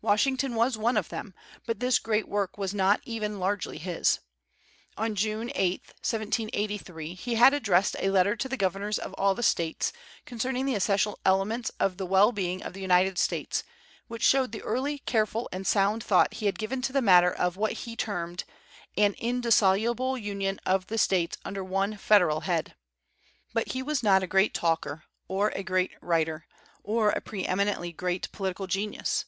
[0.00, 1.34] Washington was one of them,
[1.66, 4.20] but this great work was not even largely his.
[4.96, 9.42] On June 8, 1783, he had addressed a letter to the governors of all the
[9.42, 9.92] States,
[10.24, 13.64] concerning the essential elements of the well being of the United States,
[14.06, 17.56] which showed the early, careful, and sound thought he had given to the matter of
[17.56, 18.44] what he termed
[18.96, 22.76] "an indissoluable union of the States under one Federal head."
[23.52, 26.46] But he was not a great talker, or a great writer,
[26.84, 29.24] or a pre eminently great political genius.